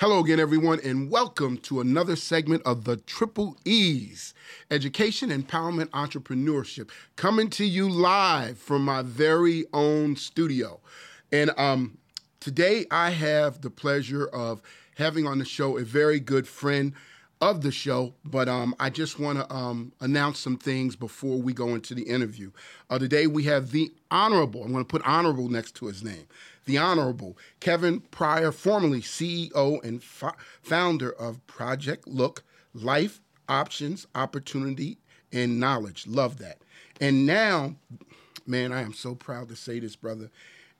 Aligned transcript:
Hello 0.00 0.20
again, 0.20 0.38
everyone, 0.38 0.78
and 0.84 1.10
welcome 1.10 1.58
to 1.58 1.80
another 1.80 2.14
segment 2.14 2.62
of 2.64 2.84
the 2.84 2.98
Triple 2.98 3.56
E's 3.64 4.32
Education, 4.70 5.30
Empowerment, 5.30 5.88
Entrepreneurship, 5.88 6.88
coming 7.16 7.50
to 7.50 7.64
you 7.64 7.90
live 7.90 8.58
from 8.58 8.84
my 8.84 9.02
very 9.02 9.64
own 9.72 10.14
studio. 10.14 10.78
And 11.32 11.50
um, 11.58 11.98
today 12.38 12.86
I 12.92 13.10
have 13.10 13.60
the 13.60 13.70
pleasure 13.70 14.28
of 14.28 14.62
having 14.98 15.26
on 15.26 15.40
the 15.40 15.44
show 15.44 15.78
a 15.78 15.82
very 15.82 16.20
good 16.20 16.46
friend 16.46 16.92
of 17.40 17.62
the 17.62 17.70
show, 17.70 18.14
but 18.24 18.48
um, 18.48 18.74
I 18.80 18.90
just 18.90 19.18
want 19.18 19.38
to 19.38 19.54
um, 19.54 19.92
announce 20.00 20.38
some 20.38 20.56
things 20.56 20.96
before 20.96 21.40
we 21.40 21.52
go 21.52 21.74
into 21.74 21.94
the 21.94 22.02
interview. 22.02 22.50
Uh, 22.90 22.98
today 22.98 23.26
we 23.26 23.44
have 23.44 23.70
the 23.70 23.92
Honorable, 24.10 24.64
I'm 24.64 24.72
going 24.72 24.84
to 24.84 24.88
put 24.88 25.06
Honorable 25.06 25.48
next 25.48 25.74
to 25.76 25.86
his 25.86 26.02
name, 26.02 26.26
the 26.64 26.78
Honorable 26.78 27.36
Kevin 27.60 28.00
Pryor, 28.00 28.50
formerly 28.50 29.00
CEO 29.00 29.82
and 29.84 30.02
fo- 30.02 30.32
founder 30.62 31.10
of 31.10 31.46
Project 31.46 32.08
Look, 32.08 32.42
Life, 32.74 33.20
Options, 33.48 34.06
Opportunity, 34.14 34.98
and 35.32 35.60
Knowledge. 35.60 36.06
Love 36.06 36.38
that. 36.38 36.58
And 37.00 37.24
now, 37.24 37.76
man, 38.46 38.72
I 38.72 38.82
am 38.82 38.92
so 38.92 39.14
proud 39.14 39.48
to 39.48 39.56
say 39.56 39.78
this, 39.78 39.94
brother. 39.94 40.30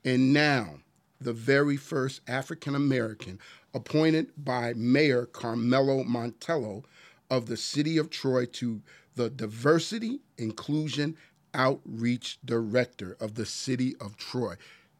And 0.03 0.33
now, 0.33 0.79
the 1.21 1.33
very 1.33 1.77
first 1.77 2.21
African 2.27 2.75
American 2.75 3.39
appointed 3.73 4.31
by 4.37 4.73
Mayor 4.75 5.25
Carmella 5.27 6.05
Montello 6.05 6.83
of 7.29 7.45
the 7.45 7.57
city 7.57 7.97
of 7.97 8.09
Troy 8.09 8.45
to 8.45 8.81
the 9.15 9.29
Diversity, 9.29 10.21
Inclusion, 10.37 11.15
Outreach 11.53 12.39
Director 12.45 13.17
of 13.19 13.35
the 13.35 13.45
city 13.45 13.95
of 13.99 14.17
Troy. 14.17 14.55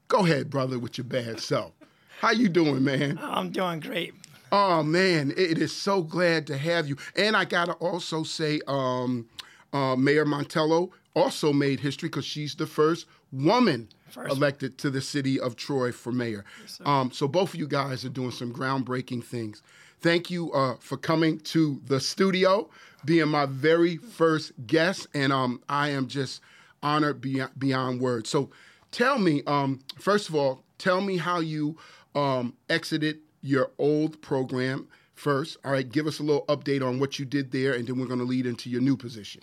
Go 0.07 0.25
ahead, 0.25 0.49
brother, 0.49 0.77
with 0.77 0.97
your 0.97 1.05
bad 1.05 1.39
self. 1.39 1.71
How 2.19 2.31
you 2.31 2.49
doing, 2.49 2.83
man? 2.83 3.19
I'm 3.21 3.49
doing 3.49 3.79
great. 3.79 4.13
Oh 4.51 4.83
man, 4.83 5.31
it 5.37 5.59
is 5.59 5.71
so 5.71 6.01
glad 6.01 6.47
to 6.47 6.57
have 6.57 6.87
you. 6.87 6.97
And 7.15 7.37
I 7.37 7.45
gotta 7.45 7.73
also 7.73 8.23
say, 8.23 8.59
um, 8.67 9.29
uh, 9.71 9.95
Mayor 9.95 10.25
Montello 10.25 10.89
also 11.15 11.53
made 11.53 11.79
history 11.79 12.09
because 12.09 12.25
she's 12.25 12.55
the 12.55 12.65
first 12.65 13.05
woman 13.31 13.89
First. 14.09 14.31
elected 14.31 14.77
to 14.79 14.89
the 14.89 15.01
city 15.01 15.39
of 15.39 15.55
Troy 15.55 15.91
for 15.91 16.11
mayor. 16.11 16.45
um, 16.85 17.11
so 17.11 17.27
both 17.27 17.53
of 17.53 17.59
you 17.59 17.67
guys 17.67 18.03
are 18.05 18.09
doing 18.09 18.31
some 18.31 18.53
groundbreaking 18.53 19.23
things. 19.23 19.61
Thank 20.01 20.29
you 20.29 20.51
uh, 20.53 20.75
for 20.79 20.97
coming 20.97 21.39
to 21.39 21.81
the 21.85 21.99
studio, 21.99 22.69
being 23.05 23.27
my 23.27 23.45
very 23.45 23.97
first 23.97 24.53
guest, 24.65 25.07
and 25.13 25.33
um, 25.33 25.61
I 25.67 25.89
am 25.89 26.07
just 26.07 26.41
honored 26.81 27.19
beyond, 27.19 27.51
beyond 27.59 27.99
words. 27.99 28.29
So 28.29 28.49
tell 28.91 29.19
me, 29.19 29.43
um, 29.45 29.79
first 29.99 30.29
of 30.29 30.35
all, 30.35 30.63
tell 30.77 31.01
me 31.01 31.17
how 31.17 31.39
you 31.39 31.77
um, 32.15 32.55
exited 32.69 33.19
your 33.41 33.71
old 33.77 34.21
program 34.21 34.87
first. 35.15 35.57
All 35.65 35.71
right, 35.71 35.89
give 35.89 36.07
us 36.07 36.19
a 36.19 36.23
little 36.23 36.45
update 36.45 36.85
on 36.85 36.99
what 36.99 37.19
you 37.19 37.25
did 37.25 37.51
there, 37.51 37.73
and 37.73 37.85
then 37.85 37.99
we're 37.99 38.07
going 38.07 38.19
to 38.19 38.25
lead 38.25 38.45
into 38.45 38.69
your 38.69 38.81
new 38.81 38.95
position. 38.95 39.41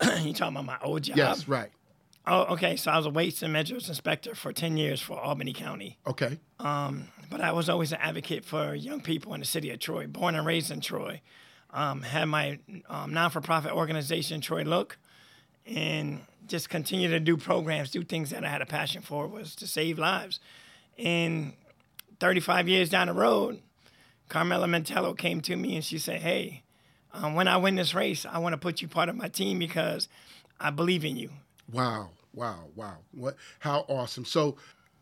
you 0.20 0.32
talking 0.32 0.56
about 0.56 0.66
my 0.66 0.78
old 0.82 1.02
job? 1.02 1.16
Yes, 1.16 1.48
right. 1.48 1.70
Oh, 2.26 2.42
okay. 2.52 2.76
So 2.76 2.90
I 2.90 2.96
was 2.96 3.06
a 3.06 3.10
weights 3.10 3.42
and 3.42 3.52
measures 3.52 3.88
inspector 3.88 4.34
for 4.34 4.52
10 4.52 4.76
years 4.76 5.00
for 5.00 5.18
Albany 5.18 5.52
County. 5.52 5.98
Okay. 6.06 6.38
Um, 6.58 7.08
but 7.30 7.40
I 7.40 7.52
was 7.52 7.68
always 7.68 7.92
an 7.92 7.98
advocate 8.00 8.44
for 8.44 8.74
young 8.74 9.00
people 9.00 9.34
in 9.34 9.40
the 9.40 9.46
city 9.46 9.70
of 9.70 9.78
Troy, 9.78 10.06
born 10.06 10.34
and 10.34 10.46
raised 10.46 10.70
in 10.70 10.80
Troy. 10.80 11.22
Um, 11.72 12.02
had 12.02 12.24
my 12.26 12.58
um, 12.88 13.14
non 13.14 13.30
for 13.30 13.40
profit 13.40 13.72
organization, 13.72 14.40
Troy 14.40 14.64
Look, 14.64 14.98
and 15.64 16.20
just 16.46 16.68
continue 16.68 17.08
to 17.08 17.20
do 17.20 17.36
programs, 17.36 17.92
do 17.92 18.02
things 18.02 18.30
that 18.30 18.44
I 18.44 18.48
had 18.48 18.60
a 18.60 18.66
passion 18.66 19.02
for 19.02 19.28
was 19.28 19.54
to 19.56 19.68
save 19.68 19.98
lives. 19.98 20.40
And 20.98 21.52
35 22.18 22.68
years 22.68 22.90
down 22.90 23.06
the 23.06 23.12
road, 23.12 23.60
Carmella 24.28 24.68
Montello 24.68 25.16
came 25.16 25.40
to 25.42 25.56
me 25.56 25.76
and 25.76 25.84
she 25.84 25.98
said, 25.98 26.20
Hey, 26.20 26.64
um, 27.12 27.34
when 27.34 27.48
I 27.48 27.56
win 27.56 27.76
this 27.76 27.94
race, 27.94 28.26
I 28.26 28.38
want 28.38 28.52
to 28.52 28.58
put 28.58 28.82
you 28.82 28.88
part 28.88 29.08
of 29.08 29.16
my 29.16 29.28
team 29.28 29.58
because 29.58 30.08
I 30.58 30.70
believe 30.70 31.04
in 31.04 31.16
you. 31.16 31.30
Wow, 31.72 32.10
wow, 32.34 32.68
wow. 32.74 32.98
What 33.12 33.36
how 33.58 33.84
awesome. 33.88 34.24
So 34.24 34.56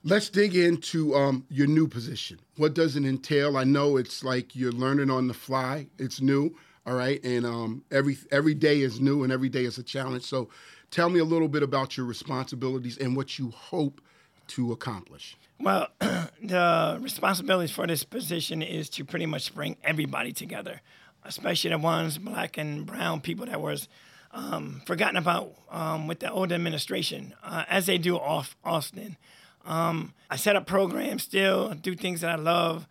let's 0.05 0.31
dig 0.31 0.55
into 0.56 1.15
um, 1.15 1.44
your 1.50 1.66
new 1.66 1.89
position. 1.89 2.39
What 2.56 2.75
does 2.75 2.97
it 2.97 3.05
entail? 3.05 3.56
I 3.56 3.65
know 3.65 3.97
it's 3.97 4.25
like 4.25 4.55
you're 4.55 4.72
learning 4.72 5.11
on 5.11 5.28
the 5.28 5.34
fly. 5.34 5.89
It's 5.99 6.21
new, 6.21 6.56
all 6.87 6.94
right, 6.94 7.22
and 7.25 7.44
um, 7.44 7.84
every 7.91 8.19
every 8.31 8.55
day 8.55 8.81
is 8.81 9.00
new 9.00 9.22
and 9.22 9.33
every 9.33 9.49
day 9.49 9.65
is 9.65 9.78
a 9.78 9.83
challenge. 9.83 10.25
So 10.25 10.49
tell 10.91 11.11
me 11.11 11.21
a 11.21 11.25
little 11.25 11.49
bit 11.49 11.62
about 11.62 11.97
your 11.97 12.06
responsibilities 12.06 12.99
and 12.99 13.16
what 13.16 13.39
you 13.39 13.50
hope 13.50 14.00
to 14.49 14.72
accomplish. 14.72 15.37
Well, 15.60 15.89
the 16.00 16.99
responsibilities 17.00 17.71
for 17.71 17.87
this 17.87 18.05
position 18.05 18.62
is 18.62 18.89
to 18.91 19.05
pretty 19.05 19.27
much 19.27 19.55
bring 19.55 19.77
everybody 19.83 20.33
together, 20.33 20.81
especially 21.25 21.71
the 21.71 21.78
ones 21.78 22.19
black 22.19 22.56
and 22.56 22.87
brown 22.87 23.21
people 23.21 23.47
that 23.47 23.60
was 23.60 23.89
um, 24.33 24.83
forgotten 24.87 25.16
about 25.16 25.55
um, 25.71 26.06
with 26.06 26.21
the 26.21 26.31
old 26.31 26.53
administration, 26.53 27.34
uh, 27.43 27.65
as 27.69 27.87
they 27.87 27.99
do 27.99 28.16
off 28.16 28.56
often. 28.65 29.16
Um, 29.65 30.15
I 30.31 30.37
set 30.37 30.56
up 30.56 30.66
programs 30.66 31.22
still, 31.22 31.75
do 31.75 31.94
things 31.94 32.22
that 32.22 32.31
I 32.31 32.37
love. 32.37 32.87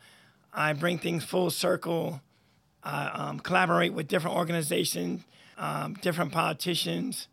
I 0.53 0.73
bring 0.73 0.97
things 0.99 1.23
full 1.23 1.49
circle. 1.49 2.21
I 2.83 3.07
um, 3.07 3.39
collaborate 3.39 3.93
with 3.93 4.07
different 4.07 4.37
organizations, 4.37 5.23
um, 5.57 5.93
different 6.01 6.31
politicians 6.31 7.27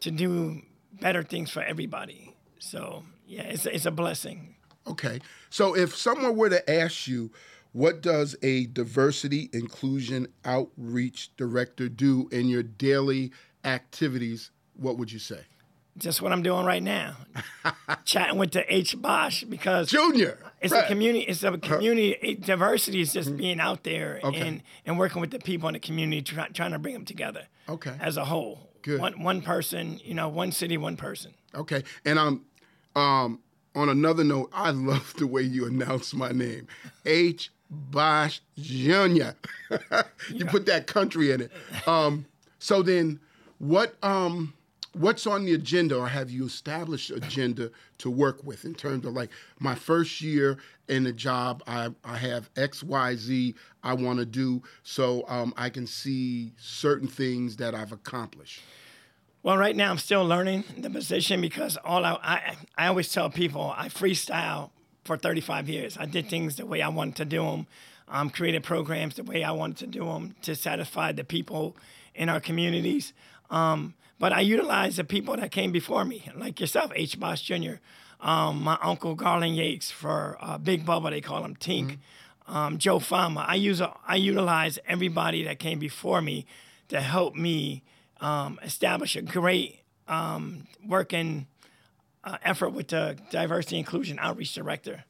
to 0.00 0.10
do 0.10 0.62
better 1.00 1.22
things 1.22 1.50
for 1.50 1.62
everybody. 1.62 2.34
So, 2.58 3.04
yeah, 3.26 3.42
it's, 3.42 3.66
it's 3.66 3.86
a 3.86 3.90
blessing. 3.90 4.54
Okay. 4.86 5.20
So 5.50 5.76
if 5.76 5.96
someone 5.96 6.36
were 6.36 6.50
to 6.50 6.70
ask 6.70 7.06
you, 7.06 7.30
what 7.72 8.00
does 8.00 8.34
a 8.42 8.66
diversity, 8.66 9.50
inclusion, 9.52 10.28
outreach 10.44 11.36
director 11.36 11.88
do 11.88 12.28
in 12.32 12.48
your 12.48 12.62
daily 12.62 13.32
activities? 13.64 14.50
What 14.76 14.98
would 14.98 15.10
you 15.12 15.18
say? 15.18 15.40
Just 15.96 16.22
what 16.22 16.30
I'm 16.32 16.42
doing 16.44 16.64
right 16.64 16.82
now, 16.82 17.16
chatting 18.04 18.38
with 18.38 18.52
the 18.52 18.72
H 18.72 19.00
Bosh 19.00 19.42
because 19.42 19.90
Junior. 19.90 20.38
it's 20.60 20.72
right. 20.72 20.84
a 20.84 20.86
community. 20.86 21.24
It's 21.24 21.42
a 21.42 21.58
community. 21.58 22.10
it- 22.22 22.40
diversity 22.42 23.00
is 23.00 23.12
just 23.12 23.36
being 23.36 23.58
out 23.58 23.82
there 23.82 24.20
Okay. 24.22 24.40
and 24.40 24.62
and 24.86 24.96
working 24.96 25.20
with 25.20 25.32
the 25.32 25.40
people 25.40 25.68
in 25.68 25.72
the 25.72 25.80
community, 25.80 26.22
try, 26.22 26.46
trying 26.48 26.70
to 26.70 26.78
bring 26.78 26.94
them 26.94 27.04
together. 27.04 27.48
Okay. 27.68 27.96
As 28.00 28.16
a 28.16 28.24
whole, 28.26 28.68
Good. 28.82 29.00
One 29.00 29.20
one 29.22 29.42
person, 29.42 29.98
you 30.04 30.14
know, 30.14 30.28
one 30.28 30.52
city, 30.52 30.78
one 30.78 30.96
person. 30.96 31.34
Okay. 31.52 31.82
And 32.04 32.16
um, 32.16 32.44
um, 32.94 33.40
on 33.74 33.88
another 33.88 34.22
note, 34.22 34.50
I 34.52 34.70
love 34.90 35.14
the 35.18 35.26
way 35.26 35.42
you 35.42 35.66
announce 35.66 36.14
my 36.14 36.30
name, 36.30 36.68
H. 37.04 37.50
Bosh 37.70 38.40
Junior. 38.56 39.34
you 40.32 40.46
put 40.46 40.64
that 40.66 40.86
country 40.86 41.32
in 41.32 41.40
it. 41.42 41.50
Um, 41.86 42.24
so 42.60 42.82
then, 42.82 43.20
what 43.58 43.96
um, 44.02 44.54
what's 44.92 45.26
on 45.26 45.44
the 45.44 45.54
agenda, 45.54 45.96
or 45.96 46.08
have 46.08 46.30
you 46.30 46.46
established 46.46 47.10
agenda 47.10 47.70
to 47.98 48.10
work 48.10 48.42
with 48.44 48.64
in 48.64 48.74
terms 48.74 49.04
of 49.06 49.14
like 49.14 49.30
my 49.58 49.74
first 49.74 50.20
year 50.20 50.58
in 50.88 51.04
the 51.04 51.12
job? 51.12 51.62
I 51.66 51.90
I 52.04 52.16
have 52.16 52.50
X 52.56 52.82
Y 52.82 53.16
Z 53.16 53.54
I 53.82 53.94
want 53.94 54.18
to 54.18 54.26
do, 54.26 54.62
so 54.82 55.24
um, 55.28 55.54
I 55.56 55.70
can 55.70 55.86
see 55.86 56.52
certain 56.58 57.08
things 57.08 57.56
that 57.56 57.74
I've 57.74 57.92
accomplished. 57.92 58.60
Well, 59.42 59.56
right 59.56 59.76
now 59.76 59.90
I'm 59.90 59.98
still 59.98 60.26
learning 60.26 60.64
the 60.76 60.90
position 60.90 61.40
because 61.40 61.76
all 61.84 62.04
I, 62.04 62.18
I 62.22 62.56
I 62.76 62.86
always 62.88 63.12
tell 63.12 63.30
people 63.30 63.72
I 63.76 63.88
freestyle 63.88 64.70
for 65.04 65.16
35 65.16 65.68
years. 65.68 65.96
I 65.96 66.04
did 66.04 66.28
things 66.28 66.56
the 66.56 66.66
way 66.66 66.82
I 66.82 66.88
wanted 66.88 67.16
to 67.16 67.24
do 67.24 67.42
them, 67.42 67.66
um, 68.10 68.30
created 68.30 68.62
programs 68.62 69.16
the 69.16 69.22
way 69.22 69.44
I 69.44 69.50
wanted 69.52 69.78
to 69.78 69.86
do 69.86 70.04
them 70.04 70.34
to 70.42 70.54
satisfy 70.54 71.12
the 71.12 71.24
people 71.24 71.76
in 72.14 72.28
our 72.28 72.40
communities. 72.40 73.12
Um, 73.50 73.94
but 74.18 74.32
I 74.32 74.40
utilize 74.40 74.96
the 74.96 75.04
people 75.04 75.36
that 75.36 75.50
came 75.50 75.70
before 75.70 76.04
me, 76.04 76.28
like 76.34 76.60
yourself, 76.60 76.90
H. 76.94 77.18
Bosh 77.20 77.42
Jr., 77.42 77.74
um, 78.20 78.62
my 78.62 78.76
uncle 78.82 79.14
Garland 79.14 79.56
Yates 79.56 79.90
for 79.90 80.36
uh, 80.40 80.58
Big 80.58 80.84
Bubba, 80.84 81.10
they 81.10 81.20
call 81.20 81.44
him 81.44 81.54
Tink, 81.54 81.98
um, 82.48 82.78
Joe 82.78 82.98
Fama. 82.98 83.44
I 83.46 83.54
use 83.54 83.80
I 83.80 84.16
utilize 84.16 84.78
everybody 84.86 85.44
that 85.44 85.60
came 85.60 85.78
before 85.78 86.20
me 86.20 86.46
to 86.88 87.00
help 87.00 87.36
me 87.36 87.84
um, 88.20 88.58
establish 88.62 89.14
a 89.14 89.22
great 89.22 89.82
um, 90.08 90.66
working 90.84 91.46
uh, 92.24 92.38
effort 92.42 92.70
with 92.70 92.88
the 92.88 93.16
diversity 93.30 93.78
inclusion 93.78 94.18
outreach 94.20 94.52
director. 94.54 95.04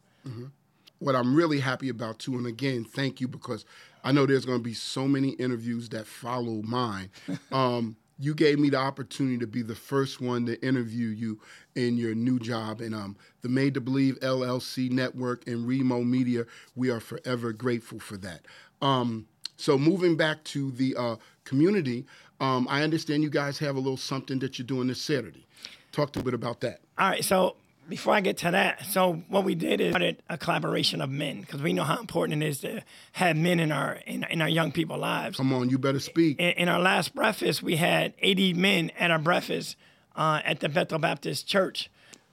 What 0.98 1.14
I'm 1.14 1.34
really 1.34 1.60
happy 1.60 1.88
about 1.88 2.18
too, 2.18 2.34
and 2.36 2.46
again, 2.46 2.84
thank 2.84 3.20
you 3.20 3.28
because 3.28 3.64
I 4.04 4.12
know 4.12 4.26
there's 4.26 4.44
going 4.44 4.58
to 4.58 4.64
be 4.64 4.74
so 4.74 5.06
many 5.06 5.30
interviews 5.30 5.88
that 5.90 6.06
follow 6.06 6.62
mine. 6.62 7.10
Um, 7.52 7.96
you 8.20 8.34
gave 8.34 8.58
me 8.58 8.68
the 8.68 8.78
opportunity 8.78 9.38
to 9.38 9.46
be 9.46 9.62
the 9.62 9.76
first 9.76 10.20
one 10.20 10.44
to 10.46 10.60
interview 10.60 11.08
you 11.08 11.40
in 11.76 11.96
your 11.96 12.14
new 12.14 12.38
job, 12.38 12.80
and 12.80 12.94
um, 12.94 13.16
the 13.42 13.48
Made 13.48 13.74
to 13.74 13.80
Believe 13.80 14.18
LLC 14.20 14.90
network 14.90 15.46
and 15.46 15.66
Remo 15.66 16.02
Media. 16.02 16.44
We 16.74 16.90
are 16.90 17.00
forever 17.00 17.52
grateful 17.52 18.00
for 18.00 18.16
that. 18.18 18.40
Um, 18.82 19.28
so 19.56 19.78
moving 19.78 20.16
back 20.16 20.42
to 20.44 20.72
the 20.72 20.96
uh, 20.96 21.16
community, 21.44 22.06
um, 22.40 22.66
I 22.68 22.82
understand 22.82 23.22
you 23.22 23.30
guys 23.30 23.58
have 23.58 23.76
a 23.76 23.80
little 23.80 23.96
something 23.96 24.38
that 24.40 24.58
you're 24.58 24.66
doing 24.66 24.88
this 24.88 25.00
Saturday. 25.00 25.46
Talk 25.92 26.14
a 26.16 26.22
bit 26.22 26.34
about 26.34 26.60
that. 26.60 26.80
All 26.98 27.08
right, 27.08 27.24
so 27.24 27.56
before 27.88 28.14
I 28.14 28.20
get 28.20 28.38
to 28.38 28.50
that, 28.50 28.84
so 28.86 29.22
what 29.28 29.44
we 29.44 29.54
did 29.54 29.80
is 29.80 29.92
started 29.92 30.22
a 30.28 30.36
collaboration 30.36 31.00
of 31.00 31.10
men 31.10 31.40
because 31.40 31.62
we 31.62 31.72
know 31.72 31.84
how 31.84 31.98
important 31.98 32.42
it 32.42 32.46
is 32.46 32.60
to 32.60 32.82
have 33.12 33.36
men 33.36 33.60
in 33.60 33.72
our 33.72 33.94
in, 34.06 34.24
in 34.24 34.42
our 34.42 34.48
young 34.48 34.72
people's 34.72 35.00
lives. 35.00 35.36
Come 35.36 35.52
on, 35.52 35.70
you 35.70 35.78
better 35.78 36.00
speak. 36.00 36.38
In, 36.38 36.50
in 36.50 36.68
our 36.68 36.80
last 36.80 37.14
breakfast, 37.14 37.62
we 37.62 37.76
had 37.76 38.14
80 38.18 38.54
men 38.54 38.90
at 38.98 39.10
our 39.10 39.18
breakfast 39.18 39.76
uh, 40.16 40.40
at 40.44 40.60
the 40.60 40.68
Bethel 40.68 40.98
Baptist 40.98 41.46
Church. 41.46 41.90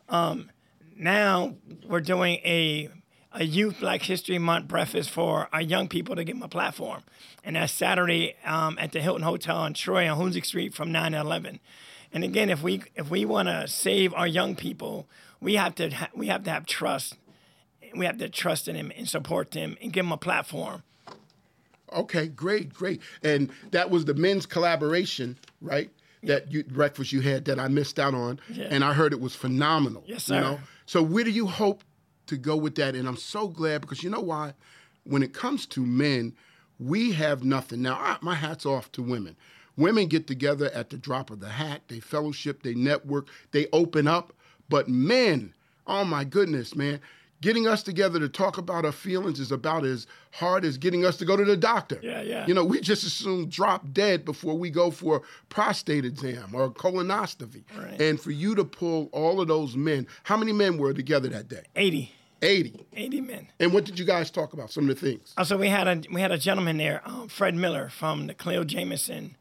Um, 0.10 0.52
now 0.98 1.56
we're 1.88 2.01
doing 2.01 2.36
a 2.44 2.90
a 3.36 3.44
youth 3.44 3.80
Black 3.80 4.02
History 4.02 4.38
Month 4.40 4.68
breakfast 4.68 5.10
for 5.10 5.50
our 5.54 5.62
young 5.62 5.88
people 5.88 6.16
to 6.16 6.24
give 6.24 6.36
them 6.36 6.44
a 6.44 6.48
platform, 6.48 7.04
and 7.44 7.56
that's 7.56 7.72
Saturday 7.74 8.36
um, 8.46 8.78
at 8.80 8.92
the 8.92 9.02
Hilton 9.02 9.24
Hotel 9.24 9.66
in 9.66 9.74
Troy 9.74 10.10
on 10.10 10.18
Hoosick 10.18 10.46
Street 10.46 10.74
from 10.74 10.92
9 10.92 11.12
to 11.12 11.20
11. 11.20 11.60
And 12.14 12.24
again, 12.24 12.50
if 12.50 12.64
we 12.64 12.82
if 12.96 13.10
we 13.10 13.26
want 13.26 13.50
to 13.50 13.68
save 13.68 14.14
our 14.14 14.28
young 14.28 14.56
people, 14.56 15.06
we 15.42 15.56
have 15.56 15.76
to 15.76 15.90
ha- 15.90 16.10
we 16.16 16.28
have 16.28 16.44
to 16.46 16.50
have 16.50 16.66
trust. 16.66 17.16
We 17.96 18.06
have 18.06 18.18
to 18.20 18.30
trust 18.30 18.68
in 18.68 18.76
them 18.76 18.92
and 18.98 19.08
support 19.08 19.52
them 19.52 19.78
and 19.82 19.92
give 19.94 20.06
them 20.06 20.12
a 20.12 20.18
platform. 20.18 20.84
Okay, 21.94 22.28
great, 22.28 22.74
great. 22.74 23.02
And 23.24 23.50
that 23.72 23.90
was 23.90 24.06
the 24.06 24.14
men's 24.14 24.46
collaboration, 24.46 25.38
right? 25.62 25.90
That 26.24 26.52
you, 26.52 26.64
breakfast 26.64 27.12
you 27.14 27.22
had 27.22 27.46
that 27.46 27.60
I 27.60 27.68
missed 27.68 28.00
out 28.00 28.14
on, 28.16 28.40
Yeah. 28.50 28.68
and 28.70 28.84
I 28.84 28.94
heard 28.94 29.14
it 29.14 29.22
was 29.22 29.36
phenomenal. 29.36 30.04
Yes, 30.08 30.28
You 30.28 30.36
sir. 30.36 30.42
know? 30.42 30.60
So 30.88 31.02
where 31.04 31.24
do 31.24 31.30
you 31.32 31.46
hope 31.48 31.84
to 32.27 32.38
go 32.38 32.56
with 32.56 32.75
that? 32.75 32.95
And 32.95 33.07
I'm 33.07 33.18
so 33.18 33.48
glad 33.48 33.81
because 33.81 34.04
you 34.04 34.10
know 34.10 34.22
why? 34.22 34.54
When 35.04 35.24
it 35.24 35.33
comes 35.33 35.66
to 35.68 35.86
men, 35.86 36.33
we 36.80 37.12
have 37.13 37.44
nothing. 37.44 37.81
Now, 37.81 37.95
I, 37.95 38.18
my 38.22 38.36
hat's 38.36 38.66
off 38.66 38.92
to 38.94 39.01
women. 39.01 39.36
Women 39.77 40.07
get 40.07 40.27
together 40.27 40.72
at 40.74 40.89
the 40.89 40.98
drop 40.98 41.30
of 41.30 41.39
the 41.39 41.50
hat. 41.50 41.81
They 41.88 42.00
fellowship, 42.00 42.63
they 42.63 42.74
network, 42.74 43.27
they 43.51 43.68
open 43.74 44.07
up. 44.07 44.33
But 44.69 44.88
men, 44.89 45.54
oh 45.86 46.06
my 46.06 46.24
goodness, 46.24 46.75
man, 46.75 47.00
getting 47.42 47.68
us 47.68 47.84
together 47.84 48.20
to 48.20 48.30
talk 48.30 48.58
about 48.58 48.86
our 48.86 48.92
feelings 48.92 49.40
is 49.40 49.52
about 49.52 49.86
as 49.86 50.08
hard 50.32 50.66
as 50.66 50.78
getting 50.78 51.06
us 51.06 51.18
to 51.18 51.26
go 51.26 51.38
to 51.38 51.46
the 51.46 51.58
doctor. 51.58 52.00
Yeah, 52.02 52.22
yeah. 52.22 52.46
You 52.48 52.54
know, 52.54 52.64
we 52.64 52.82
just 52.82 53.04
assume 53.04 53.48
drop 53.50 53.92
dead 53.94 54.26
before 54.26 54.58
we 54.58 54.70
go 54.70 54.92
for 54.92 55.18
a 55.18 55.22
prostate 55.50 56.06
exam 56.06 56.54
or 56.54 56.66
a 56.66 56.70
colonoscopy. 56.70 57.64
Right. 57.78 58.02
And 58.02 58.20
for 58.20 58.32
you 58.32 58.56
to 58.56 58.66
pull 58.66 59.10
all 59.12 59.42
of 59.42 59.48
those 59.48 59.76
men, 59.76 60.08
how 60.24 60.38
many 60.38 60.54
men 60.54 60.78
were 60.78 60.94
together 60.94 61.30
that 61.30 61.48
day? 61.48 61.64
80, 61.76 62.12
80. 62.42 62.86
80 62.94 63.22
men. 63.22 63.48
And 63.60 63.74
what 63.74 63.86
did 63.86 64.00
you 64.00 64.06
guys 64.06 64.32
talk 64.32 64.54
about? 64.54 64.72
Some 64.72 64.90
of 64.90 65.00
the 65.00 65.06
things. 65.10 65.34
So 65.44 65.58
we 65.58 65.70
had 65.70 65.88
a 65.88 66.02
we 66.12 66.22
had 66.22 66.32
a 66.32 66.38
gentleman 66.38 66.78
there, 66.78 67.02
um, 67.06 67.28
Fred 67.28 67.56
Miller 67.56 67.90
from 67.90 68.28
the 68.28 68.34
Cleo 68.34 68.64
Jameson 68.64 69.36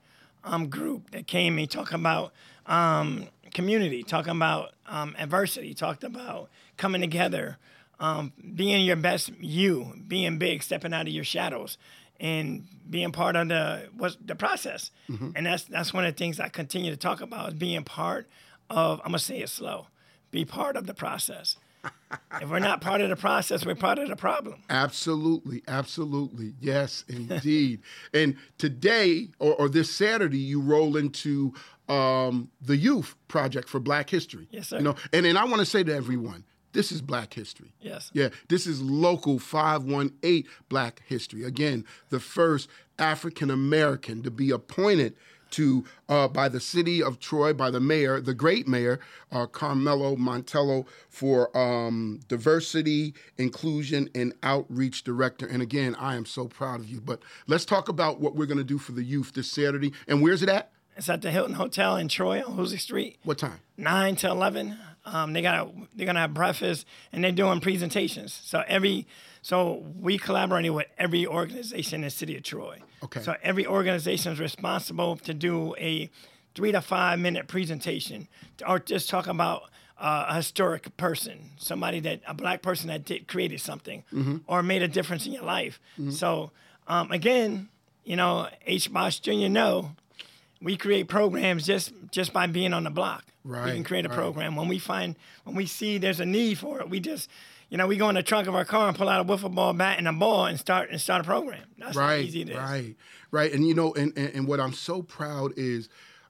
um, 0.44 0.69
group 0.69 1.11
that 1.12 1.26
came. 1.26 1.56
He 1.56 1.67
talked 1.67 1.93
about 1.93 2.32
um, 2.67 3.29
community, 3.52 4.02
talking 4.02 4.32
about 4.32 4.75
um, 4.87 5.14
adversity, 5.19 5.75
talked 5.75 6.05
about 6.05 6.50
coming 6.76 7.00
together, 7.00 7.56
um, 8.00 8.32
being 8.55 8.85
your 8.85 8.96
best 8.96 9.31
you, 9.41 9.93
being 10.06 10.38
big, 10.38 10.62
stepping 10.62 10.93
out 10.93 11.06
of 11.06 11.12
your 11.12 11.25
shadows, 11.25 11.79
and 12.20 12.67
being 12.88 13.12
part 13.12 13.37
of 13.37 13.49
the 13.49 13.88
what's 13.96 14.17
the 14.25 14.35
process. 14.35 14.91
And 15.37 15.46
that's 15.46 15.64
that's 15.64 15.93
one 15.93 16.05
of 16.05 16.14
the 16.14 16.19
things 16.19 16.41
I 16.41 16.49
continue 16.49 16.91
to 16.91 16.96
talk 16.96 17.20
about 17.20 17.49
is 17.49 17.55
being 17.55 17.85
part 17.85 18.29
of. 18.70 19.00
I'm 19.00 19.08
gonna 19.08 19.19
say 19.19 19.41
it 19.41 19.49
slow. 19.49 19.88
Be 20.31 20.44
part 20.44 20.76
of 20.76 20.87
the 20.87 20.94
process. 20.94 21.56
if 22.41 22.49
we're 22.49 22.58
not 22.58 22.81
part 22.81 23.00
of 23.00 23.08
the 23.08 23.17
process, 23.17 23.64
we're 23.64 23.75
part 23.75 23.99
of 23.99 24.08
the 24.08 24.17
problem. 24.17 24.62
Absolutely, 24.70 25.62
absolutely. 25.69 26.55
Yes, 26.61 27.05
indeed. 27.08 27.81
and 28.14 28.37
today, 28.58 29.29
or, 29.38 29.55
or 29.55 29.69
this 29.69 29.91
Saturday, 29.91 30.38
you 30.38 30.61
roll 30.61 30.96
into 30.96 31.52
um, 31.88 32.50
the 32.61 32.76
Youth 32.76 33.14
Project 33.29 33.69
for 33.69 33.81
Black 33.81 34.08
History. 34.08 34.49
Yes, 34.50 34.69
sir. 34.69 34.79
You 34.79 34.85
know, 34.85 34.94
and 35.12 35.26
then 35.26 35.37
I 35.37 35.44
want 35.44 35.61
to 35.61 35.67
say 35.67 35.82
to 35.85 35.94
everyone, 35.94 36.44
this 36.75 36.93
is 36.93 37.00
Black 37.00 37.32
History. 37.32 37.73
Yes. 37.81 38.11
Yeah, 38.12 38.29
this 38.49 38.67
is 38.67 38.82
local 38.82 39.38
518 39.38 40.44
Black 40.69 41.03
History. 41.06 41.44
Again, 41.44 41.85
the 42.11 42.21
first 42.21 42.69
African 42.99 43.50
American 43.50 44.23
to 44.23 44.31
be 44.31 44.50
appointed 44.50 45.15
to 45.50 45.85
uh, 46.09 46.26
by 46.26 46.49
the 46.49 46.59
city 46.59 47.00
of 47.03 47.21
Troy, 47.21 47.53
by 47.53 47.71
the 47.71 47.79
mayor, 47.79 48.21
the 48.21 48.35
great 48.35 48.67
mayor, 48.67 48.99
uh, 49.31 49.47
Carmella 49.47 50.17
Montello, 50.17 50.85
for 51.09 51.56
um, 51.56 52.19
diversity, 52.26 53.15
inclusion, 53.38 54.09
and 54.17 54.35
outreach 54.43 55.05
director. 55.05 55.47
And 55.47 55.62
again, 55.62 55.94
I 55.94 56.17
am 56.17 56.27
so 56.27 56.49
proud 56.49 56.81
of 56.81 56.87
you. 56.87 57.00
But 57.00 57.23
let's 57.47 57.65
talk 57.65 57.88
about 57.88 58.20
what 58.20 58.35
we're 58.35 58.47
going 58.47 58.59
to 58.59 58.65
do 58.65 58.79
for 58.79 58.93
the 58.93 59.05
youth 59.05 59.32
this 59.35 59.50
Saturday. 59.50 59.93
And 60.09 60.20
where's 60.23 60.43
it 60.43 60.49
at? 60.49 60.70
It's 60.97 61.09
at 61.09 61.23
the 61.23 61.31
Hilton 61.31 61.55
Hotel 61.55 61.97
in 61.97 62.09
Troy 62.09 62.43
on 62.44 62.56
Hoosick 62.56 62.81
Street, 62.81 63.19
What 63.25 63.38
time? 63.38 63.61
nine 63.77 64.17
to 64.17 64.29
eleven. 64.31 64.77
Um, 65.06 65.33
they 65.33 65.43
got 65.43 65.71
they're 65.95 66.06
gonna 66.06 66.21
have 66.21 66.35
breakfast 66.35 66.87
and 67.12 67.23
they're 67.23 67.33
doing 67.33 67.61
presentations. 67.61 68.33
So 68.45 68.62
every 68.67 69.06
so 69.43 69.85
we 70.01 70.17
collaborated 70.17 70.71
with 70.73 70.87
every 70.97 71.27
organization 71.27 71.97
in 71.97 72.01
the 72.03 72.11
city 72.11 72.37
of 72.37 72.43
Troy. 72.43 72.79
Okay. 73.03 73.21
So 73.21 73.37
every 73.43 73.67
organization 73.67 74.33
is 74.33 74.41
responsible 74.41 75.17
to 75.19 75.35
do 75.35 75.75
a 75.77 76.11
three 76.55 76.73
to 76.73 76.81
five 76.81 77.19
minute 77.19 77.47
presentation 77.49 78.29
or 78.67 78.79
just 78.79 79.11
talk 79.11 79.27
about 79.27 79.65
uh, 79.99 80.27
a 80.31 80.37
historic 80.37 80.97
person, 80.97 81.51
somebody 81.56 82.01
that 82.01 82.21
a 82.27 82.35
black 82.35 82.62
person 82.62 82.89
that 82.89 83.05
did 83.05 83.29
created 83.29 83.61
something 83.61 84.03
or 84.47 84.62
made 84.62 84.83
a 84.83 84.89
difference 84.89 85.27
in 85.27 85.33
your 85.33 85.45
life. 85.45 85.79
So 86.11 86.51
um, 86.89 87.12
again, 87.12 87.69
you 88.05 88.17
know, 88.17 88.49
H. 88.67 88.93
Bosh 88.93 89.21
Jr. 89.21 89.49
know 89.49 89.93
we 90.62 90.77
create 90.77 91.09
programs 91.09 91.67
just 91.67 91.93
just 92.11 92.33
by 92.33 92.47
being 92.47 92.73
on 92.73 92.85
the 92.85 92.91
block. 92.91 93.25
We 93.44 93.73
can 93.73 93.85
create 93.85 94.06
a 94.06 94.08
right. 94.08 94.17
program 94.17 94.56
when 94.56 94.69
we 94.69 94.79
find 94.79 95.17
when 95.44 95.55
we 95.55 95.67
see 95.67 95.99
there's 95.99 96.20
a 96.20 96.26
need 96.26 96.58
for 96.58 96.81
it. 96.81 96.88
We 96.88 96.99
just 97.00 97.29
you 97.69 97.76
know 97.76 97.87
we 97.87 97.96
go 97.96 98.08
in 98.08 98.14
the 98.14 98.23
trunk 98.23 98.49
of 98.49 98.55
our 98.55 98.64
car 98.64 98.88
and 98.88 98.96
pull 98.96 99.08
out 99.08 99.20
a 99.20 99.25
wiffle 99.25 99.55
ball 99.55 99.73
bat 99.75 99.99
and 99.99 100.08
a 100.08 100.12
ball 100.12 100.46
and 100.46 100.58
start 100.58 100.91
and 100.91 101.00
start 101.00 101.20
a 101.20 101.25
program. 101.25 101.64
That's 101.79 101.96
how 101.96 102.02
right, 102.06 102.25
easy 102.25 102.43
it 102.43 102.50
is. 102.50 102.56
Right, 102.56 102.94
right. 103.31 103.52
And 103.52 103.67
you 103.67 103.75
know, 103.75 103.93
and, 103.94 104.17
and, 104.17 104.35
and 104.35 104.49
what 104.49 104.61
I'm 104.61 104.73
so 104.73 105.02
proud 105.02 105.52
is 105.56 105.88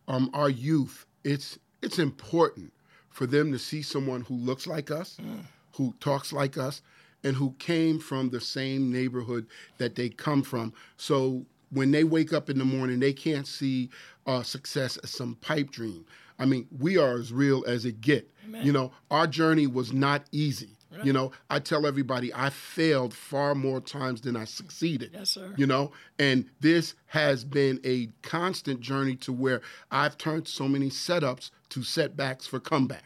um, 0.08 0.30
our 0.34 0.50
youth. 0.50 1.06
It's 1.22 1.58
it's 1.82 1.98
important 1.98 2.72
for 3.10 3.26
them 3.26 3.52
to 3.52 3.58
see 3.58 3.82
someone 3.82 4.22
who 4.22 4.34
looks 4.34 4.66
like 4.66 4.90
us, 4.90 5.16
Mm. 5.22 5.42
who 5.74 5.94
talks 6.00 6.32
like 6.32 6.58
us, 6.58 6.82
and 7.22 7.36
who 7.36 7.54
came 7.58 8.00
from 8.00 8.30
the 8.30 8.40
same 8.40 8.90
neighborhood 8.90 9.46
that 9.78 9.94
they 9.94 10.08
come 10.08 10.42
from. 10.42 10.72
So 10.96 11.46
when 11.70 11.92
they 11.92 12.02
wake 12.04 12.32
up 12.32 12.50
in 12.50 12.58
the 12.58 12.64
morning, 12.64 12.98
they 13.00 13.12
can't 13.12 13.46
see 13.46 13.88
uh, 14.26 14.42
success 14.42 14.96
as 14.98 15.10
some 15.10 15.36
pipe 15.36 15.70
dream. 15.70 16.04
I 16.38 16.44
mean, 16.46 16.66
we 16.78 16.98
are 16.98 17.14
as 17.18 17.32
real 17.32 17.64
as 17.66 17.84
it 17.84 18.00
get. 18.00 18.30
You 18.62 18.72
know, 18.72 18.92
our 19.10 19.26
journey 19.26 19.66
was 19.66 19.92
not 19.92 20.24
easy. 20.30 20.70
You 21.02 21.12
know, 21.12 21.32
I 21.50 21.58
tell 21.58 21.86
everybody 21.86 22.32
I 22.32 22.50
failed 22.50 23.12
far 23.12 23.56
more 23.56 23.80
times 23.80 24.20
than 24.20 24.36
I 24.36 24.44
succeeded. 24.44 25.10
Yes, 25.12 25.30
sir. 25.30 25.52
You 25.56 25.66
know, 25.66 25.90
and 26.20 26.48
this 26.60 26.94
has 27.06 27.44
been 27.44 27.80
a 27.84 28.10
constant 28.22 28.78
journey 28.78 29.16
to 29.16 29.32
where 29.32 29.60
I've 29.90 30.16
turned 30.16 30.46
so 30.46 30.68
many 30.68 30.90
setups 30.90 31.50
to 31.70 31.82
setbacks 31.82 32.46
for 32.46 32.60
comebacks. 32.60 33.02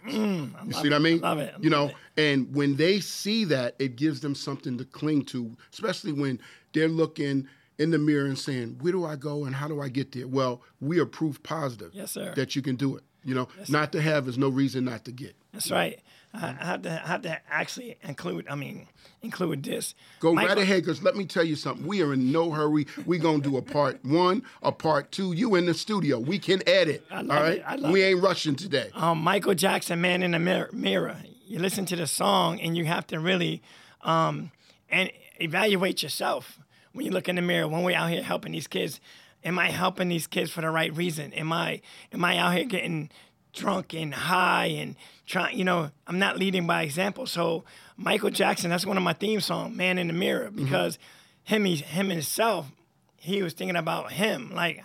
you 0.67 0.73
see 0.75 0.91
what 0.91 0.93
I 0.93 0.99
mean? 0.99 1.21
Mm, 1.21 1.23
love 1.23 1.39
it, 1.39 1.55
You 1.61 1.71
love 1.71 1.89
know, 1.91 1.95
it. 2.19 2.23
and 2.35 2.55
when 2.55 2.77
they 2.77 3.01
see 3.01 3.45
that, 3.45 3.75
it 3.79 3.97
gives 3.97 4.21
them 4.21 4.35
something 4.35 4.77
to 4.77 4.85
cling 4.85 5.25
to, 5.27 5.57
especially 5.73 6.13
when 6.13 6.41
they're 6.75 6.89
looking 6.89 7.49
in 7.79 7.91
the 7.91 7.99
mirror 7.99 8.27
and 8.27 8.39
saying, 8.39 8.77
"Where 8.81 8.93
do 8.93 9.07
I 9.07 9.17
go 9.17 9.47
and 9.47 9.55
how 9.55 9.67
do 9.67 9.81
I 9.81 9.89
get 9.89 10.13
there?" 10.13 10.29
Well, 10.29 10.61
we 10.81 10.99
are 10.99 11.07
proof 11.07 11.43
positive 11.43 11.93
Yes, 11.95 12.11
sir. 12.13 12.35
that 12.35 12.55
you 12.55 12.61
can 12.61 12.77
do 12.77 12.97
it. 12.97 13.05
You 13.25 13.35
know, 13.35 13.49
not 13.69 13.93
to 13.93 14.01
have 14.01 14.29
is 14.29 14.39
no 14.39 14.49
reason 14.49 14.85
not 14.85 15.05
to 15.05 15.13
get. 15.13 15.35
That's 15.53 15.71
right. 15.71 16.01
I, 16.33 16.53
have 16.61 16.83
to 16.83 16.91
I 16.91 17.09
have 17.09 17.23
to 17.23 17.41
actually 17.51 17.97
include. 18.03 18.47
I 18.49 18.55
mean, 18.55 18.87
include 19.23 19.63
this. 19.63 19.95
Go 20.21 20.35
Michael- 20.35 20.49
right 20.57 20.59
ahead, 20.63 20.83
because 20.83 21.03
let 21.03 21.17
me 21.17 21.25
tell 21.25 21.45
you 21.45 21.57
something. 21.57 21.87
We 21.87 22.03
are 22.03 22.13
in 22.13 22.31
no 22.31 22.51
hurry. 22.51 22.87
We're 23.07 23.21
going 23.21 23.43
to 23.43 23.51
do 23.51 23.57
a 23.57 23.63
part 23.63 24.05
one, 24.05 24.43
a 24.63 24.71
part 24.71 25.11
two. 25.11 25.33
You 25.33 25.55
in 25.55 25.67
the 25.67 25.75
studio. 25.75 26.19
We 26.19 26.39
can 26.39 26.63
edit. 26.69 27.05
All 27.11 27.25
right? 27.25 27.59
it. 27.59 27.65
I 27.67 27.77
love 27.77 27.93
we 27.93 28.03
ain't 28.03 28.23
rushing 28.23 28.57
today. 28.57 28.91
um, 28.95 29.19
Michael 29.19 29.55
Jackson, 29.55 30.01
"Man 30.01 30.23
in 30.23 30.33
the 30.33 30.39
Mirror." 30.39 30.71
mirror. 30.73 31.17
You 31.47 31.59
listen 31.59 31.87
to 31.87 31.97
the 31.97 32.07
song, 32.07 32.61
and 32.61 32.77
you 32.77 32.85
have 32.85 33.07
to 33.09 33.19
really 33.19 33.63
um, 34.03 34.51
and 34.91 35.11
evaluate 35.41 36.03
yourself 36.03 36.59
when 36.93 37.07
you 37.07 37.11
look 37.11 37.29
in 37.29 37.37
the 37.37 37.43
mirror. 37.43 37.67
When 37.69 37.83
we're 37.83 37.97
out 37.97 38.11
here 38.11 38.23
helping 38.23 38.53
these 38.53 38.67
kids, 38.67 39.01
am 39.45 39.59
I 39.59 39.71
helping 39.71 40.09
these 40.09 40.27
kids 40.27 40.51
for 40.51 40.61
the 40.61 40.71
right 40.71 40.95
reason? 40.97 41.33
Am 41.33 41.53
I 41.53 41.81
am 42.13 42.25
I 42.25 42.39
out 42.39 42.55
here 42.55 42.65
getting 42.65 43.11
drunk 43.53 43.95
and 43.95 44.15
high 44.15 44.67
and 44.67 44.97
trying? 45.27 45.59
You 45.59 45.65
know, 45.65 45.91
I'm 46.07 46.19
not 46.19 46.39
leading 46.39 46.67
by 46.67 46.83
example. 46.83 47.27
So 47.27 47.65
Michael 47.97 48.31
Jackson, 48.31 48.71
that's 48.71 48.87
one 48.87 48.97
of 48.97 49.03
my 49.03 49.13
theme 49.13 49.41
songs, 49.41 49.77
"Man 49.77 49.99
in 49.99 50.09
the 50.09 50.13
Mirror," 50.13 50.51
mm-hmm. 50.51 50.65
because 50.65 50.99
him 51.45 51.65
he, 51.65 51.77
him 51.77 52.11
himself, 52.11 52.71
he 53.17 53.43
was 53.43 53.55
thinking 53.55 53.77
about 53.77 54.13
him, 54.13 54.53
like 54.55 54.83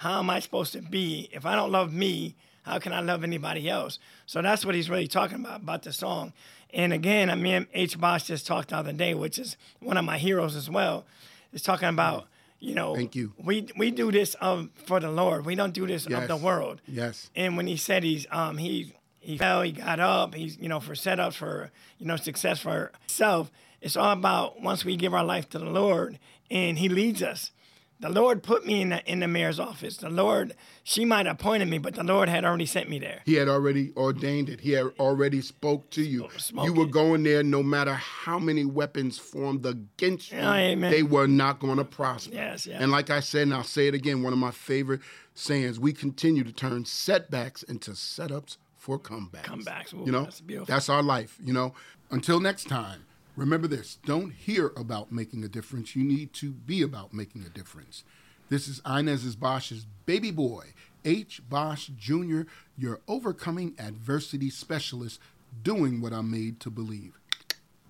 how 0.00 0.18
am 0.18 0.30
I 0.30 0.40
supposed 0.40 0.72
to 0.72 0.80
be 0.80 1.28
if 1.30 1.44
I 1.44 1.54
don't 1.54 1.70
love 1.70 1.92
me? 1.92 2.34
How 2.62 2.78
can 2.78 2.94
I 2.94 3.00
love 3.00 3.22
anybody 3.22 3.68
else? 3.68 3.98
So 4.24 4.40
that's 4.40 4.64
what 4.64 4.74
he's 4.74 4.88
really 4.88 5.06
talking 5.06 5.40
about 5.40 5.60
about 5.60 5.82
the 5.82 5.92
song. 5.92 6.32
And 6.72 6.94
again, 6.94 7.28
I 7.28 7.34
mean, 7.34 7.66
H. 7.74 8.00
Bosh 8.00 8.24
just 8.24 8.46
talked 8.46 8.70
the 8.70 8.76
other 8.76 8.94
day, 8.94 9.12
which 9.12 9.38
is 9.38 9.58
one 9.78 9.98
of 9.98 10.06
my 10.06 10.16
heroes 10.16 10.56
as 10.56 10.70
well. 10.70 11.04
Is 11.52 11.60
talking 11.60 11.88
about 11.88 12.22
mm-hmm. 12.22 12.30
You 12.60 12.74
know, 12.74 12.94
Thank 12.94 13.16
you. 13.16 13.32
We 13.42 13.68
we 13.76 13.90
do 13.90 14.12
this 14.12 14.36
um, 14.40 14.70
for 14.86 15.00
the 15.00 15.10
Lord. 15.10 15.46
We 15.46 15.54
don't 15.54 15.72
do 15.72 15.86
this 15.86 16.06
of 16.06 16.28
the 16.28 16.36
world. 16.36 16.80
Yes. 16.86 17.30
And 17.34 17.56
when 17.56 17.66
he 17.66 17.76
said 17.76 18.04
he's 18.04 18.26
um 18.30 18.58
he 18.58 18.94
he 19.18 19.38
fell, 19.38 19.62
he 19.62 19.72
got 19.72 19.98
up. 19.98 20.34
He's 20.34 20.58
you 20.58 20.68
know 20.68 20.80
for 20.80 20.94
setups 20.94 21.34
for 21.34 21.70
you 21.98 22.06
know 22.06 22.16
success 22.16 22.60
for 22.60 22.92
self. 23.06 23.50
It's 23.80 23.96
all 23.96 24.12
about 24.12 24.60
once 24.60 24.84
we 24.84 24.96
give 24.96 25.14
our 25.14 25.24
life 25.24 25.48
to 25.50 25.58
the 25.58 25.70
Lord 25.70 26.18
and 26.50 26.78
He 26.78 26.88
leads 26.88 27.22
us. 27.22 27.52
The 28.00 28.08
Lord 28.08 28.42
put 28.42 28.64
me 28.64 28.80
in 28.80 28.88
the 28.88 29.04
in 29.04 29.20
the 29.20 29.28
mayor's 29.28 29.60
office. 29.60 29.98
The 29.98 30.08
Lord, 30.08 30.54
she 30.82 31.04
might 31.04 31.26
have 31.26 31.34
appointed 31.34 31.68
me, 31.68 31.76
but 31.76 31.94
the 31.94 32.02
Lord 32.02 32.30
had 32.30 32.46
already 32.46 32.64
sent 32.64 32.88
me 32.88 32.98
there. 32.98 33.20
He 33.26 33.34
had 33.34 33.46
already 33.46 33.92
ordained 33.94 34.48
it. 34.48 34.60
He 34.60 34.72
had 34.72 34.86
already 34.98 35.42
spoke 35.42 35.90
to 35.90 36.02
you. 36.02 36.28
Spoke 36.38 36.64
you 36.64 36.72
were 36.72 36.86
it. 36.86 36.92
going 36.92 37.22
there 37.24 37.42
no 37.42 37.62
matter 37.62 37.92
how 37.92 38.38
many 38.38 38.64
weapons 38.64 39.18
formed 39.18 39.66
against 39.66 40.32
you. 40.32 40.38
Amen. 40.38 40.90
They 40.90 41.02
were 41.02 41.26
not 41.26 41.60
going 41.60 41.76
to 41.76 41.84
prosper. 41.84 42.34
Yes, 42.34 42.66
yes. 42.66 42.80
And 42.80 42.90
like 42.90 43.10
I 43.10 43.20
said, 43.20 43.42
and 43.42 43.54
I'll 43.54 43.64
say 43.64 43.86
it 43.86 43.94
again, 43.94 44.22
one 44.22 44.32
of 44.32 44.38
my 44.38 44.50
favorite 44.50 45.00
sayings, 45.34 45.78
we 45.78 45.92
continue 45.92 46.42
to 46.42 46.52
turn 46.52 46.86
setbacks 46.86 47.62
into 47.64 47.90
setups 47.90 48.56
for 48.76 48.98
comebacks. 48.98 49.44
Comebacks. 49.44 49.92
Ooh, 49.92 50.04
you 50.06 50.12
know, 50.12 50.24
that's 50.24 50.40
beautiful. 50.40 50.72
that's 50.72 50.88
our 50.88 51.02
life. 51.02 51.38
You 51.44 51.52
know, 51.52 51.74
until 52.10 52.40
next 52.40 52.64
time, 52.66 53.04
remember 53.40 53.66
this: 53.66 53.98
don't 54.04 54.32
hear 54.32 54.72
about 54.76 55.10
making 55.10 55.42
a 55.44 55.48
difference. 55.48 55.96
You 55.96 56.04
need 56.04 56.32
to 56.34 56.52
be 56.52 56.82
about 56.82 57.14
making 57.14 57.44
a 57.44 57.48
difference. 57.48 58.04
This 58.48 58.68
is 58.68 58.82
Inez 58.84 59.36
Bosh's 59.36 59.86
baby 60.06 60.30
boy, 60.30 60.74
H. 61.04 61.40
Bosch 61.48 61.90
Jr., 61.96 62.42
your 62.76 63.00
overcoming 63.06 63.74
adversity 63.78 64.50
specialist, 64.50 65.20
doing 65.62 66.00
what 66.00 66.12
I'm 66.12 66.30
made 66.30 66.60
to 66.60 66.70
believe. 66.70 67.19